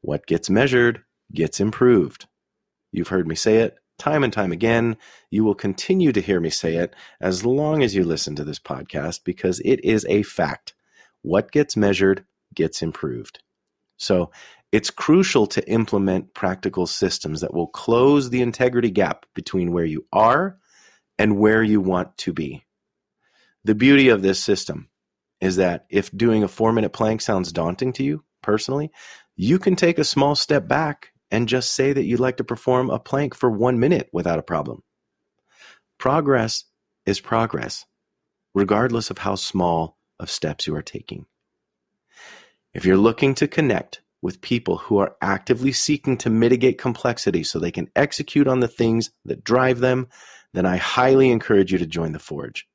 What 0.00 0.26
gets 0.26 0.48
measured 0.48 1.02
gets 1.32 1.58
improved. 1.58 2.26
You've 2.92 3.08
heard 3.08 3.26
me 3.26 3.34
say 3.34 3.58
it 3.58 3.76
time 3.98 4.22
and 4.22 4.32
time 4.32 4.52
again. 4.52 4.96
You 5.30 5.42
will 5.44 5.54
continue 5.54 6.12
to 6.12 6.20
hear 6.20 6.38
me 6.38 6.50
say 6.50 6.76
it 6.76 6.94
as 7.20 7.44
long 7.44 7.82
as 7.82 7.94
you 7.94 8.04
listen 8.04 8.36
to 8.36 8.44
this 8.44 8.58
podcast 8.58 9.24
because 9.24 9.60
it 9.60 9.84
is 9.84 10.06
a 10.08 10.22
fact. 10.22 10.74
What 11.22 11.50
gets 11.50 11.76
measured 11.76 12.24
gets 12.56 12.82
improved. 12.82 13.38
So 13.98 14.32
it's 14.72 14.90
crucial 14.90 15.46
to 15.48 15.68
implement 15.70 16.34
practical 16.34 16.86
systems 16.86 17.40
that 17.40 17.54
will 17.54 17.68
close 17.68 18.28
the 18.28 18.42
integrity 18.42 18.90
gap 18.90 19.26
between 19.34 19.72
where 19.72 19.84
you 19.84 20.06
are 20.12 20.58
and 21.18 21.38
where 21.38 21.62
you 21.62 21.80
want 21.80 22.16
to 22.18 22.32
be. 22.32 22.64
The 23.64 23.74
beauty 23.74 24.08
of 24.08 24.22
this 24.22 24.42
system 24.42 24.88
is 25.40 25.56
that 25.56 25.86
if 25.88 26.10
doing 26.10 26.42
a 26.42 26.48
four 26.48 26.72
minute 26.72 26.92
plank 26.92 27.20
sounds 27.20 27.52
daunting 27.52 27.92
to 27.94 28.04
you 28.04 28.24
personally, 28.42 28.90
you 29.36 29.58
can 29.58 29.76
take 29.76 29.98
a 29.98 30.04
small 30.04 30.34
step 30.34 30.66
back 30.66 31.12
and 31.30 31.48
just 31.48 31.74
say 31.74 31.92
that 31.92 32.04
you'd 32.04 32.20
like 32.20 32.38
to 32.38 32.44
perform 32.44 32.90
a 32.90 32.98
plank 32.98 33.34
for 33.34 33.50
one 33.50 33.78
minute 33.78 34.08
without 34.12 34.38
a 34.38 34.44
problem. 34.44 34.82
Progress 35.98 36.64
is 37.04 37.20
progress, 37.20 37.84
regardless 38.54 39.10
of 39.10 39.18
how 39.18 39.34
small 39.34 39.96
of 40.18 40.30
steps 40.30 40.66
you 40.66 40.74
are 40.74 40.82
taking. 40.82 41.26
If 42.76 42.84
you're 42.84 42.98
looking 42.98 43.34
to 43.36 43.48
connect 43.48 44.02
with 44.20 44.42
people 44.42 44.76
who 44.76 44.98
are 44.98 45.16
actively 45.22 45.72
seeking 45.72 46.18
to 46.18 46.28
mitigate 46.28 46.76
complexity 46.76 47.42
so 47.42 47.58
they 47.58 47.70
can 47.70 47.88
execute 47.96 48.46
on 48.46 48.60
the 48.60 48.68
things 48.68 49.10
that 49.24 49.42
drive 49.42 49.78
them, 49.78 50.08
then 50.52 50.66
I 50.66 50.76
highly 50.76 51.30
encourage 51.30 51.72
you 51.72 51.78
to 51.78 51.86
join 51.86 52.12
the 52.12 52.18
Forge. 52.18 52.68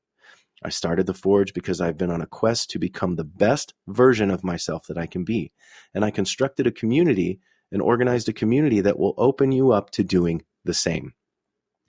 I 0.63 0.70
started 0.70 1.05
the 1.05 1.13
Forge 1.13 1.53
because 1.53 1.79
I've 1.79 2.00
been 2.00 2.10
on 2.10 2.20
a 2.20 2.25
quest 2.25 2.72
to 2.72 2.79
become 2.79 3.15
the 3.15 3.24
best 3.24 3.75
version 3.88 4.31
of 4.31 4.43
myself 4.43 4.88
that 4.88 4.98
I 4.98 5.05
can 5.05 5.24
be. 5.24 5.51
And 5.93 6.03
I 6.03 6.10
constructed 6.10 6.65
a 6.65 6.72
community 6.72 7.39
and 7.72 7.79
organized 7.79 8.27
a 8.27 8.34
community 8.34 8.81
that 8.81 8.98
will 8.98 9.13
open 9.20 9.51
you 9.51 9.72
up 9.72 9.91
to 9.91 10.03
doing 10.03 10.41
the 10.65 10.74
same. 10.74 11.13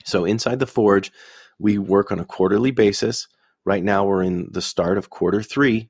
So 0.05 0.27
inside 0.27 0.59
the 0.59 0.67
Forge, 0.67 1.11
we 1.59 1.79
work 1.79 2.13
on 2.13 2.19
a 2.19 2.27
quarterly 2.27 2.73
basis. 2.73 3.27
Right 3.65 3.83
now, 3.83 4.05
we're 4.05 4.23
in 4.23 4.49
the 4.51 4.61
start 4.61 4.99
of 4.99 5.09
quarter 5.09 5.43
three. 5.43 5.89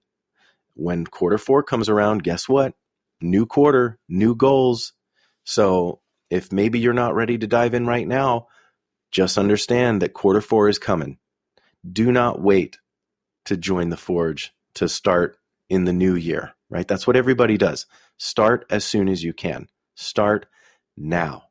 When 0.74 1.06
quarter 1.06 1.38
four 1.38 1.62
comes 1.62 1.88
around, 1.88 2.24
guess 2.24 2.48
what? 2.48 2.74
New 3.20 3.46
quarter, 3.46 3.98
new 4.08 4.34
goals. 4.34 4.92
So 5.44 6.00
if 6.30 6.52
maybe 6.52 6.78
you're 6.78 6.92
not 6.92 7.14
ready 7.14 7.38
to 7.38 7.46
dive 7.46 7.74
in 7.74 7.86
right 7.86 8.06
now, 8.06 8.48
just 9.10 9.38
understand 9.38 10.02
that 10.02 10.14
quarter 10.14 10.40
four 10.40 10.68
is 10.68 10.78
coming 10.78 11.18
do 11.90 12.12
not 12.12 12.40
wait 12.40 12.78
to 13.46 13.56
join 13.56 13.88
the 13.88 13.96
Forge 13.96 14.52
to 14.74 14.88
start 14.88 15.36
in 15.68 15.84
the 15.84 15.92
new 15.92 16.14
year, 16.14 16.52
right? 16.70 16.86
That's 16.86 17.06
what 17.06 17.16
everybody 17.16 17.56
does. 17.56 17.86
Start 18.18 18.64
as 18.70 18.84
soon 18.84 19.08
as 19.08 19.24
you 19.24 19.32
can. 19.32 19.68
Start 19.94 20.46
now. 20.96 21.44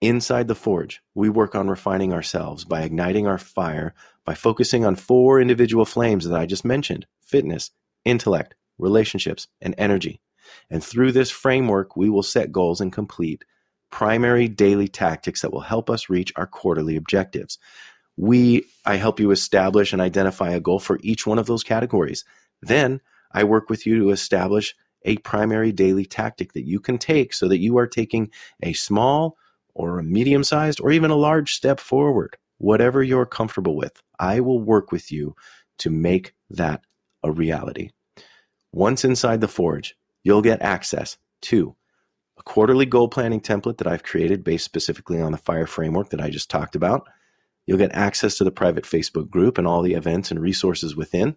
Inside 0.00 0.48
the 0.48 0.56
Forge, 0.56 1.00
we 1.14 1.28
work 1.28 1.54
on 1.54 1.68
refining 1.68 2.12
ourselves 2.12 2.64
by 2.64 2.82
igniting 2.82 3.28
our 3.28 3.38
fire, 3.38 3.94
by 4.24 4.34
focusing 4.34 4.84
on 4.84 4.96
four 4.96 5.40
individual 5.40 5.84
flames 5.84 6.28
that 6.28 6.38
I 6.38 6.46
just 6.46 6.64
mentioned 6.64 7.06
fitness, 7.20 7.70
intellect, 8.04 8.54
relationships, 8.78 9.48
and 9.60 9.74
energy. 9.78 10.20
And 10.70 10.82
through 10.82 11.12
this 11.12 11.30
framework, 11.30 11.96
we 11.96 12.10
will 12.10 12.22
set 12.22 12.52
goals 12.52 12.80
and 12.80 12.92
complete 12.92 13.44
primary 13.90 14.48
daily 14.48 14.88
tactics 14.88 15.42
that 15.42 15.52
will 15.52 15.60
help 15.60 15.90
us 15.90 16.08
reach 16.08 16.32
our 16.36 16.46
quarterly 16.46 16.96
objectives 16.96 17.58
we 18.16 18.64
I 18.84 18.96
help 18.96 19.20
you 19.20 19.30
establish 19.30 19.92
and 19.92 20.02
identify 20.02 20.50
a 20.50 20.60
goal 20.60 20.78
for 20.78 20.98
each 21.02 21.26
one 21.26 21.38
of 21.38 21.46
those 21.46 21.62
categories. 21.62 22.24
Then 22.60 23.00
I 23.32 23.44
work 23.44 23.70
with 23.70 23.86
you 23.86 23.98
to 23.98 24.10
establish 24.10 24.74
a 25.04 25.16
primary 25.18 25.72
daily 25.72 26.04
tactic 26.04 26.52
that 26.52 26.66
you 26.66 26.78
can 26.78 26.98
take 26.98 27.32
so 27.32 27.48
that 27.48 27.58
you 27.58 27.78
are 27.78 27.86
taking 27.86 28.30
a 28.62 28.72
small 28.74 29.36
or 29.74 29.98
a 29.98 30.04
medium 30.04 30.44
sized 30.44 30.80
or 30.80 30.92
even 30.92 31.10
a 31.10 31.16
large 31.16 31.54
step 31.54 31.80
forward, 31.80 32.36
whatever 32.58 33.02
you're 33.02 33.26
comfortable 33.26 33.74
with. 33.74 34.00
I 34.20 34.40
will 34.40 34.60
work 34.60 34.92
with 34.92 35.10
you 35.10 35.34
to 35.78 35.90
make 35.90 36.34
that 36.50 36.84
a 37.22 37.30
reality. 37.30 37.90
Once 38.72 39.04
inside 39.04 39.40
the 39.40 39.48
Forge, 39.48 39.96
you'll 40.24 40.42
get 40.42 40.62
access 40.62 41.18
to 41.42 41.76
a 42.38 42.42
quarterly 42.42 42.86
goal 42.86 43.08
planning 43.08 43.40
template 43.40 43.78
that 43.78 43.86
I've 43.86 44.02
created 44.02 44.44
based 44.44 44.64
specifically 44.64 45.20
on 45.20 45.32
the 45.32 45.38
FIRE 45.38 45.66
framework 45.66 46.10
that 46.10 46.20
I 46.20 46.30
just 46.30 46.50
talked 46.50 46.76
about 46.76 47.06
You'll 47.66 47.78
get 47.78 47.94
access 47.94 48.38
to 48.38 48.44
the 48.44 48.50
private 48.50 48.84
Facebook 48.84 49.30
group 49.30 49.58
and 49.58 49.66
all 49.66 49.82
the 49.82 49.94
events 49.94 50.30
and 50.30 50.40
resources 50.40 50.96
within. 50.96 51.36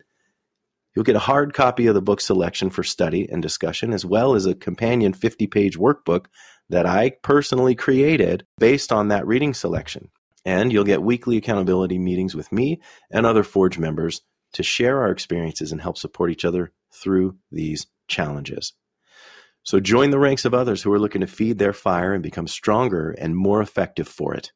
You'll 0.95 1.05
get 1.05 1.15
a 1.15 1.19
hard 1.19 1.53
copy 1.53 1.87
of 1.87 1.93
the 1.93 2.01
book 2.01 2.21
selection 2.21 2.69
for 2.69 2.83
study 2.83 3.29
and 3.29 3.41
discussion, 3.41 3.93
as 3.93 4.05
well 4.05 4.33
as 4.33 4.45
a 4.45 4.55
companion 4.55 5.13
50 5.13 5.47
page 5.47 5.77
workbook 5.77 6.25
that 6.69 6.85
I 6.85 7.11
personally 7.21 7.75
created 7.75 8.45
based 8.57 8.91
on 8.91 9.09
that 9.09 9.27
reading 9.27 9.53
selection. 9.53 10.09
And 10.45 10.71
you'll 10.71 10.83
get 10.83 11.01
weekly 11.01 11.37
accountability 11.37 11.99
meetings 11.99 12.33
with 12.33 12.51
me 12.51 12.81
and 13.11 13.25
other 13.25 13.43
Forge 13.43 13.77
members 13.77 14.21
to 14.55 14.63
share 14.63 15.01
our 15.01 15.11
experiences 15.11 15.71
and 15.71 15.81
help 15.81 15.97
support 15.97 16.31
each 16.31 16.45
other 16.45 16.71
through 16.91 17.37
these 17.51 17.87
challenges. 18.07 18.73
So 19.63 19.79
join 19.79 20.11
the 20.11 20.19
ranks 20.19 20.45
of 20.45 20.53
others 20.53 20.81
who 20.81 20.93
are 20.93 20.99
looking 20.99 21.21
to 21.21 21.27
feed 21.27 21.57
their 21.57 21.73
fire 21.73 22.13
and 22.13 22.21
become 22.21 22.47
stronger 22.47 23.11
and 23.11 23.35
more 23.35 23.61
effective 23.61 24.07
for 24.07 24.33
it. 24.33 24.51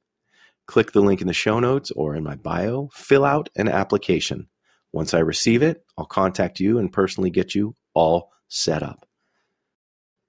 Click 0.67 0.91
the 0.91 1.01
link 1.01 1.21
in 1.21 1.27
the 1.27 1.33
show 1.33 1.59
notes 1.59 1.91
or 1.91 2.15
in 2.15 2.23
my 2.23 2.35
bio, 2.35 2.89
fill 2.93 3.25
out 3.25 3.49
an 3.55 3.67
application. 3.67 4.47
Once 4.93 5.13
I 5.13 5.19
receive 5.19 5.63
it, 5.63 5.83
I'll 5.97 6.05
contact 6.05 6.59
you 6.59 6.77
and 6.77 6.93
personally 6.93 7.29
get 7.29 7.55
you 7.55 7.75
all 7.93 8.31
set 8.47 8.83
up. 8.83 9.05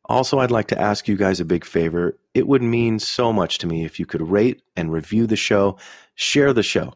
Also, 0.06 0.38
I'd 0.38 0.50
like 0.50 0.68
to 0.68 0.80
ask 0.80 1.06
you 1.06 1.16
guys 1.16 1.40
a 1.40 1.44
big 1.44 1.64
favor. 1.64 2.18
It 2.34 2.48
would 2.48 2.62
mean 2.62 2.98
so 2.98 3.32
much 3.32 3.58
to 3.58 3.66
me 3.66 3.84
if 3.84 4.00
you 4.00 4.06
could 4.06 4.22
rate 4.22 4.62
and 4.76 4.92
review 4.92 5.26
the 5.26 5.36
show, 5.36 5.78
share 6.14 6.52
the 6.52 6.62
show. 6.62 6.94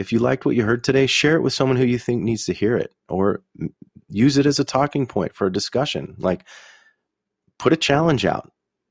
If 0.00 0.12
you 0.12 0.18
liked 0.18 0.44
what 0.44 0.56
you 0.56 0.64
heard 0.64 0.82
today, 0.82 1.06
share 1.06 1.36
it 1.36 1.42
with 1.42 1.52
someone 1.52 1.76
who 1.76 1.84
you 1.84 1.98
think 1.98 2.22
needs 2.22 2.46
to 2.46 2.52
hear 2.52 2.76
it 2.76 2.92
or 3.08 3.42
use 4.08 4.38
it 4.38 4.46
as 4.46 4.58
a 4.58 4.64
talking 4.64 5.06
point 5.06 5.34
for 5.34 5.46
a 5.46 5.52
discussion. 5.52 6.14
Like, 6.18 6.44
put 7.58 7.72
a 7.72 7.76
challenge 7.76 8.24
out 8.24 8.50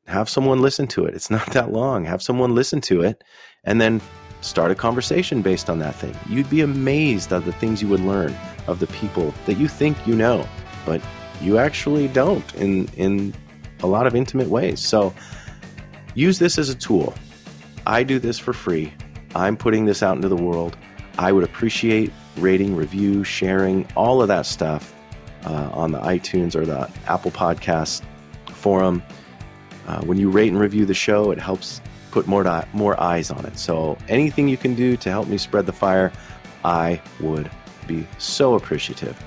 have 0.10 0.28
someone 0.28 0.62
listen 0.62 0.88
to 0.88 1.06
it. 1.06 1.14
It's 1.14 1.30
not 1.38 1.46
that 1.54 1.72
long. 1.72 2.04
Have 2.06 2.22
someone 2.22 2.56
listen 2.56 2.82
to 2.82 3.02
it 3.02 3.24
and 3.64 3.80
then 3.80 4.02
start 4.42 4.72
a 4.72 4.76
conversation 4.76 5.42
based 5.42 5.70
on 5.70 5.80
that 5.80 5.96
thing. 5.96 6.16
You'd 6.28 6.50
be 6.50 6.62
amazed 6.62 7.32
at 7.34 7.46
the 7.46 7.52
things 7.52 7.82
you 7.82 7.90
would 7.90 8.00
learn 8.00 8.36
of 8.68 8.80
the 8.80 8.88
people 8.88 9.34
that 9.46 9.56
you 9.56 9.68
think 9.68 9.98
you 10.08 10.16
know, 10.16 10.48
but 10.86 11.02
you 11.42 11.58
actually 11.58 12.08
don't 12.08 12.56
in 12.56 12.88
in 12.96 13.34
a 13.82 13.88
lot 13.88 14.08
of 14.08 14.16
intimate 14.16 14.50
ways. 14.50 14.80
So 14.80 15.14
use 16.16 16.40
this 16.40 16.58
as 16.58 16.70
a 16.70 16.76
tool. 16.76 17.14
I 17.86 18.04
do 18.04 18.18
this 18.18 18.40
for 18.40 18.54
free. 18.54 18.94
I'm 19.36 19.58
putting 19.58 19.86
this 19.86 20.02
out 20.02 20.16
into 20.16 20.30
the 20.30 20.36
world. 20.36 20.78
I 21.20 21.34
would 21.34 21.44
appreciate 21.44 22.14
rating, 22.38 22.78
review, 22.78 23.26
sharing, 23.26 23.86
all 23.98 24.22
of 24.22 24.30
that 24.30 24.46
stuff 24.46 24.96
uh, 25.46 25.70
on 25.74 25.92
the 25.92 26.00
iTunes 26.00 26.56
or 26.56 26.66
the 26.66 26.90
Apple 27.08 27.30
Podcast 27.30 28.04
forum. 28.48 29.04
Uh, 29.86 30.02
when 30.04 30.18
you 30.18 30.30
rate 30.30 30.48
and 30.48 30.58
review 30.58 30.86
the 30.86 30.94
show, 30.94 31.32
it 31.32 31.38
helps 31.38 31.82
put 32.12 32.26
more 32.26 32.66
more 32.72 32.98
eyes 33.02 33.32
on 33.32 33.46
it. 33.46 33.60
So 33.60 33.98
anything 34.08 34.48
you 34.48 34.56
can 34.56 34.76
do 34.76 34.96
to 34.96 35.10
help 35.10 35.28
me 35.28 35.38
spread 35.38 35.66
the 35.66 35.74
fire, 35.74 36.14
I 36.64 37.02
would 37.20 37.52
be 37.86 38.08
so 38.18 38.56
appreciative. 38.56 39.22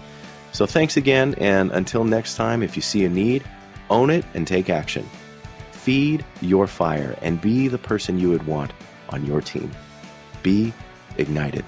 So 0.53 0.65
thanks 0.65 0.97
again, 0.97 1.35
and 1.37 1.71
until 1.73 2.05
next 2.05 2.37
time, 2.37 2.63
if 2.63 2.75
you 2.75 2.81
see 2.81 3.05
a 3.05 3.11
need, 3.11 3.45
own 3.91 4.09
it 4.09 4.25
and 4.33 4.47
take 4.47 4.71
action. 4.71 5.07
Feed 5.73 6.25
your 6.41 6.67
fire 6.67 7.19
and 7.21 7.39
be 7.39 7.69
the 7.69 7.79
person 7.79 8.19
you 8.19 8.31
would 8.31 8.47
want 8.47 8.73
on 9.11 9.27
your 9.27 9.43
team. 9.43 9.71
Be 10.43 10.73
ignited. 11.19 11.67